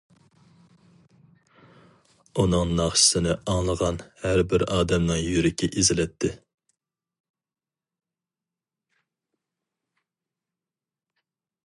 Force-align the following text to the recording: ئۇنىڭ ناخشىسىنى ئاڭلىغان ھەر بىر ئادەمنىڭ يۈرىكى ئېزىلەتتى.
ئۇنىڭ 2.43 2.71
ناخشىسىنى 2.79 3.35
ئاڭلىغان 3.51 3.99
ھەر 4.23 4.41
بىر 4.53 4.65
ئادەمنىڭ 4.77 5.21
يۈرىكى 5.25 5.71
ئېزىلەتتى. 5.81 6.33